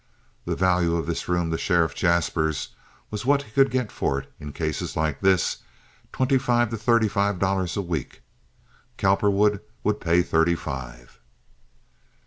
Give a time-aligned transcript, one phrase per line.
[0.45, 2.69] The value of this room to Sheriff Jaspers
[3.11, 7.37] was what he could get for it in cases like this—twenty five to thirty five
[7.37, 8.23] dollars a week.
[8.97, 11.19] Cowperwood would pay thirty five.